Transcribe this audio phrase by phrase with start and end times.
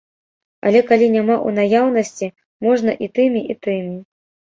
[0.67, 2.27] Але калі няма ў наяўнасці,
[2.69, 3.95] можна і тымі, і тымі.